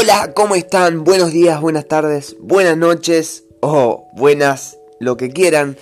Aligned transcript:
Hola, 0.00 0.32
¿cómo 0.32 0.54
están? 0.54 1.02
Buenos 1.02 1.32
días, 1.32 1.60
buenas 1.60 1.88
tardes, 1.88 2.36
buenas 2.38 2.76
noches 2.76 3.42
o 3.58 4.06
buenas, 4.12 4.78
lo 5.00 5.16
que 5.16 5.30
quieran. 5.30 5.76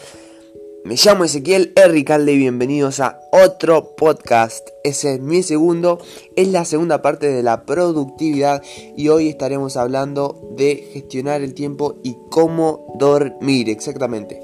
Me 0.86 0.94
llamo 0.96 1.24
Ezequiel 1.24 1.74
Erricalde 1.76 2.32
y 2.32 2.38
bienvenidos 2.38 3.00
a 3.00 3.20
otro 3.30 3.94
podcast. 3.94 4.66
Ese 4.84 5.16
es 5.16 5.20
mi 5.20 5.42
segundo, 5.42 5.98
es 6.34 6.48
la 6.48 6.64
segunda 6.64 7.02
parte 7.02 7.28
de 7.28 7.42
la 7.42 7.66
productividad 7.66 8.62
y 8.96 9.08
hoy 9.08 9.28
estaremos 9.28 9.76
hablando 9.76 10.40
de 10.56 10.88
gestionar 10.94 11.42
el 11.42 11.52
tiempo 11.52 11.96
y 12.02 12.16
cómo 12.30 12.94
dormir 12.98 13.68
exactamente. 13.68 14.42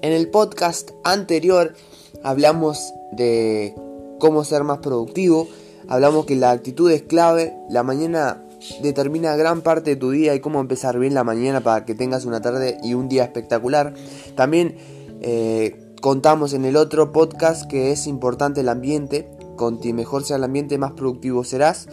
En 0.00 0.14
el 0.14 0.30
podcast 0.30 0.92
anterior 1.04 1.74
hablamos 2.22 2.94
de 3.12 3.74
cómo 4.18 4.44
ser 4.44 4.64
más 4.64 4.78
productivo, 4.78 5.46
hablamos 5.88 6.24
que 6.24 6.36
la 6.36 6.52
actitud 6.52 6.90
es 6.90 7.02
clave, 7.02 7.54
la 7.68 7.82
mañana 7.82 8.47
determina 8.82 9.36
gran 9.36 9.62
parte 9.62 9.90
de 9.90 9.96
tu 9.96 10.10
día 10.10 10.34
y 10.34 10.40
cómo 10.40 10.60
empezar 10.60 10.98
bien 10.98 11.14
la 11.14 11.24
mañana 11.24 11.60
para 11.60 11.84
que 11.84 11.94
tengas 11.94 12.24
una 12.24 12.40
tarde 12.40 12.78
y 12.82 12.94
un 12.94 13.08
día 13.08 13.24
espectacular. 13.24 13.94
También 14.34 14.76
eh, 15.20 15.94
contamos 16.00 16.52
en 16.52 16.64
el 16.64 16.76
otro 16.76 17.12
podcast 17.12 17.68
que 17.68 17.92
es 17.92 18.06
importante 18.06 18.60
el 18.60 18.68
ambiente, 18.68 19.28
ti 19.80 19.92
mejor 19.92 20.24
sea 20.24 20.36
el 20.36 20.44
ambiente 20.44 20.78
más 20.78 20.92
productivo 20.92 21.44
serás. 21.44 21.88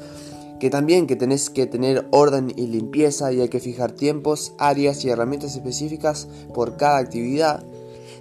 Que 0.60 0.70
también 0.70 1.06
que 1.06 1.18
tenés 1.18 1.50
que 1.50 1.66
tener 1.66 2.08
orden 2.12 2.52
y 2.56 2.68
limpieza 2.68 3.32
y 3.34 3.42
hay 3.42 3.50
que 3.50 3.60
fijar 3.60 3.92
tiempos, 3.92 4.54
áreas 4.58 5.04
y 5.04 5.10
herramientas 5.10 5.54
específicas 5.56 6.30
por 6.54 6.78
cada 6.78 6.98
actividad. 6.98 7.64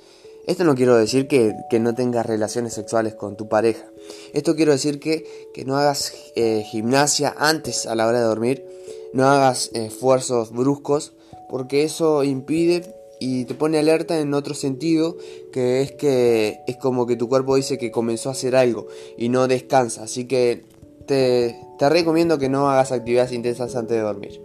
Esto 0.48 0.64
no 0.64 0.76
quiero 0.76 0.96
decir 0.96 1.28
que, 1.28 1.56
no 1.80 1.94
tengas 1.94 2.26
relaciones 2.26 2.74
sexuales 2.74 3.16
con 3.16 3.38
tu 3.38 3.48
pareja. 3.48 3.86
Esto 4.34 4.56
quiero 4.56 4.74
decir 4.74 5.00
que, 5.00 5.26
no 5.66 5.78
hagas 5.78 6.12
eh, 6.36 6.64
gimnasia 6.66 7.36
antes 7.38 7.86
a 7.86 7.96
la 7.96 8.08
hora 8.08 8.20
de 8.20 8.26
dormir. 8.26 8.66
No 9.14 9.30
hagas 9.30 9.70
esfuerzos 9.74 10.52
bruscos 10.52 11.14
porque 11.50 11.84
eso 11.84 12.24
impide 12.24 12.97
y 13.20 13.46
te 13.46 13.54
pone 13.54 13.78
alerta 13.78 14.20
en 14.20 14.34
otro 14.34 14.54
sentido, 14.54 15.18
que 15.52 15.82
es 15.82 15.92
que 15.92 16.60
es 16.68 16.78
como 16.78 17.08
que 17.08 17.16
tu 17.16 17.28
cuerpo 17.28 17.56
dice 17.56 17.78
que 17.78 17.92
comenzó 17.92 18.30
a 18.30 18.34
hacer 18.34 18.56
algo 18.56 18.88
y 19.18 19.30
no 19.30 19.48
descansa. 19.48 20.04
Así 20.04 20.26
que 20.26 20.66
te, 21.08 21.56
recomiendo 21.80 22.38
que 22.38 22.50
no 22.50 22.70
hagas 22.70 22.92
actividades 22.92 23.32
intensas 23.32 23.76
antes 23.76 23.98
de 23.98 24.04
dormir. 24.04 24.42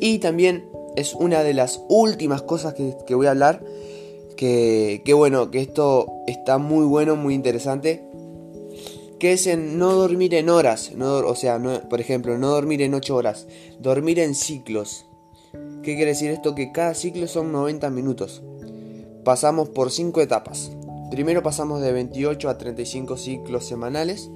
Y 0.00 0.18
también 0.18 0.68
es 0.96 1.14
una 1.14 1.42
de 1.42 1.54
las 1.54 1.80
últimas 1.88 2.42
cosas 2.42 2.74
que, 2.74 3.14
voy 3.14 3.26
a 3.26 3.30
hablar, 3.30 3.64
que, 4.36 5.00
bueno, 5.14 5.50
que 5.50 5.60
esto 5.60 6.06
está 6.26 6.58
muy 6.58 6.86
bueno, 6.86 7.14
muy 7.14 7.34
interesante, 7.34 8.04
que 9.18 9.32
es 9.32 9.46
en 9.46 9.78
no 9.78 9.92
dormir 9.94 10.34
en 10.34 10.48
horas, 10.48 10.92
no, 10.94 11.16
o 11.18 11.34
sea, 11.34 11.60
por 11.90 12.00
ejemplo, 12.00 12.38
no 12.38 12.50
dormir 12.50 12.82
en 12.82 12.94
8 12.94 13.16
horas, 13.16 13.48
dormir 13.80 14.20
en 14.20 14.36
ciclos. 14.36 15.07
¿Qué 15.88 15.96
quiere 15.96 16.10
decir 16.10 16.30
esto? 16.30 16.54
Que 16.54 16.70
cada 16.70 16.92
ciclo 16.92 17.26
son 17.26 17.50
90 17.50 17.88
minutos. 17.88 18.42
Pasamos 19.24 19.70
por 19.70 19.90
5 19.90 20.20
etapas. 20.20 20.70
Primero 21.10 21.42
pasamos 21.42 21.80
de 21.80 21.92
28 21.92 22.50
a 22.50 22.58
35 22.58 23.16
ciclos 23.16 23.64
semanales, 23.64 24.30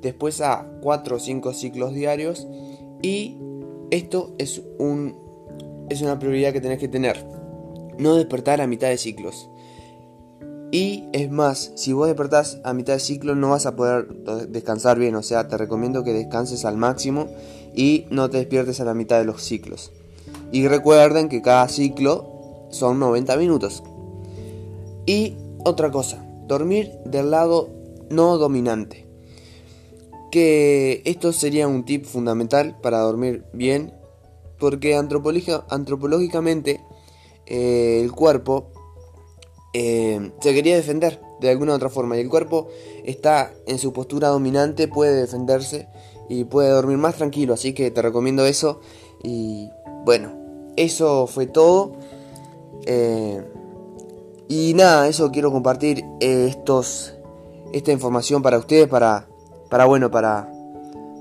después 0.00 0.40
a 0.40 0.64
4 0.80 1.16
o 1.16 1.18
5 1.18 1.54
ciclos 1.54 1.92
diarios 1.92 2.46
y 3.02 3.36
esto 3.90 4.36
es, 4.38 4.62
es 5.88 6.02
una 6.02 6.20
prioridad 6.20 6.52
que 6.52 6.60
tenés 6.60 6.78
que 6.78 6.86
tener. 6.86 7.26
No 7.98 8.14
despertar 8.14 8.60
a 8.60 8.68
mitad 8.68 8.86
de 8.86 8.96
ciclos. 8.96 9.50
Y 10.70 11.08
es 11.12 11.32
más, 11.32 11.72
si 11.74 11.92
vos 11.92 12.06
despertás 12.06 12.60
a 12.62 12.74
mitad 12.74 12.92
de 12.92 13.00
ciclo 13.00 13.34
no 13.34 13.50
vas 13.50 13.66
a 13.66 13.74
poder 13.74 14.06
descansar 14.50 15.00
bien, 15.00 15.16
o 15.16 15.24
sea, 15.24 15.48
te 15.48 15.56
recomiendo 15.58 16.04
que 16.04 16.12
descanses 16.12 16.64
al 16.64 16.76
máximo 16.76 17.26
y 17.74 18.06
no 18.10 18.30
te 18.30 18.36
despiertes 18.36 18.80
a 18.80 18.84
la 18.84 18.94
mitad 18.94 19.18
de 19.18 19.24
los 19.24 19.42
ciclos. 19.42 19.90
Y 20.52 20.68
recuerden 20.68 21.28
que 21.30 21.40
cada 21.40 21.66
ciclo 21.68 22.68
son 22.70 23.00
90 23.00 23.36
minutos. 23.38 23.82
Y 25.06 25.36
otra 25.64 25.90
cosa, 25.90 26.24
dormir 26.46 26.92
del 27.06 27.30
lado 27.30 27.70
no 28.10 28.36
dominante. 28.36 29.06
Que 30.30 31.02
esto 31.06 31.32
sería 31.32 31.66
un 31.66 31.84
tip 31.84 32.04
fundamental 32.04 32.76
para 32.82 32.98
dormir 32.98 33.44
bien. 33.54 33.94
Porque 34.58 34.94
antropológicamente 34.94 36.80
eh, 37.46 38.00
el 38.00 38.12
cuerpo 38.12 38.70
eh, 39.72 40.30
se 40.40 40.54
quería 40.54 40.76
defender 40.76 41.20
de 41.40 41.50
alguna 41.50 41.74
otra 41.74 41.88
forma. 41.88 42.16
Y 42.16 42.20
el 42.20 42.28
cuerpo 42.28 42.68
está 43.04 43.52
en 43.66 43.78
su 43.78 43.92
postura 43.92 44.28
dominante, 44.28 44.86
puede 44.86 45.20
defenderse 45.20 45.88
y 46.28 46.44
puede 46.44 46.68
dormir 46.70 46.98
más 46.98 47.16
tranquilo. 47.16 47.54
Así 47.54 47.72
que 47.72 47.90
te 47.90 48.02
recomiendo 48.02 48.46
eso. 48.46 48.80
Y 49.24 49.68
bueno, 50.04 50.41
eso 50.76 51.26
fue 51.26 51.46
todo. 51.46 51.92
Eh, 52.86 53.42
y 54.48 54.74
nada, 54.74 55.08
eso 55.08 55.30
quiero 55.30 55.50
compartir 55.50 56.04
eh, 56.20 56.46
estos, 56.48 57.14
esta 57.72 57.92
información 57.92 58.42
para 58.42 58.58
ustedes, 58.58 58.88
para, 58.88 59.28
para 59.70 59.86
bueno, 59.86 60.10
para, 60.10 60.52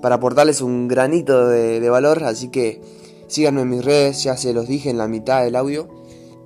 para 0.02 0.16
aportarles 0.16 0.62
un 0.62 0.88
granito 0.88 1.48
de, 1.48 1.90
valor. 1.90 2.24
Así 2.24 2.50
que 2.50 2.82
síganme 3.28 3.62
en 3.62 3.70
mis 3.70 3.86
redes, 3.86 4.24
ya 4.24 4.36
se 4.38 4.54
los 4.54 4.68
dije 4.68 4.90
en 4.90 4.98
la 4.98 5.08
mitad 5.08 5.44
del 5.44 5.56
audio. 5.56 5.88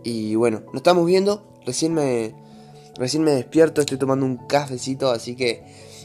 Y 0.04 0.36
bueno, 0.36 0.62
nos 0.68 0.76
estamos 0.76 1.06
viendo. 1.06 1.44
Recién 1.66 1.94
me, 1.94 2.36
recién 2.96 3.24
me 3.24 3.32
despierto, 3.32 3.82
estoy 3.82 3.98
tomando 3.98 4.26
un 4.26 4.38
cafecito, 4.38 5.10
así 5.10 5.36
que 5.36 5.64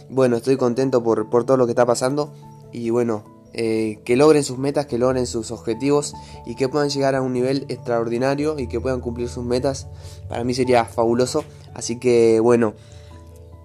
bueno, 0.09 0.37
estoy 0.39 0.57
contento 0.57 1.03
por, 1.03 1.29
por 1.29 1.45
todo 1.45 1.59
lo 1.59 1.67
que 1.67 1.73
está 1.73 1.85
pasando. 1.85 2.33
Y 2.73 2.89
bueno, 2.91 3.40
eh, 3.53 4.01
que 4.05 4.17
logren 4.17 4.45
sus 4.45 4.59
metas, 4.59 4.87
que 4.87 4.99
logren 4.99 5.27
sus 5.27 5.51
objetivos 5.51 6.15
y 6.47 6.55
que 6.55 6.69
puedan 6.69 6.89
llegar 6.89 7.15
a 7.15 7.23
un 7.23 7.33
nivel 7.33 7.67
extraordinario 7.69 8.59
y 8.59 8.69
que 8.69 8.81
puedan 8.81 9.01
cumplir 9.01 9.29
sus 9.29 9.45
metas. 9.45 9.89
Para 10.29 10.45
mí 10.45 10.55
sería 10.55 10.85
fabuloso. 10.85 11.45
Así 11.75 11.99
que 11.99 12.41
bueno, 12.41 12.75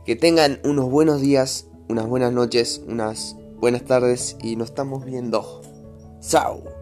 que 0.06 0.16
tengan 0.16 0.60
unos 0.64 0.90
buenos 0.90 1.22
días, 1.22 1.68
unas 1.90 2.08
buenas 2.08 2.32
noches, 2.32 2.82
unas 2.88 3.36
buenas 3.58 3.84
tardes 3.84 4.38
y 4.42 4.56
nos 4.56 4.70
estamos 4.70 5.06
viendo. 5.06 5.62
Chao. 6.22 6.75